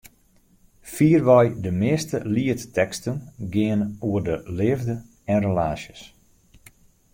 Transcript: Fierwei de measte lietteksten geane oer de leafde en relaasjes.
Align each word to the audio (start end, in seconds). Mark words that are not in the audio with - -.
Fierwei 0.93 1.45
de 1.63 1.71
measte 1.81 2.17
lietteksten 2.35 3.15
geane 3.53 3.87
oer 4.07 4.23
de 4.29 4.37
leafde 4.57 4.95
en 5.31 5.39
relaasjes. 5.45 6.01